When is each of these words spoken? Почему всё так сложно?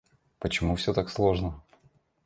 Почему 0.39 0.75
всё 0.75 0.95
так 0.95 1.11
сложно? 1.11 1.61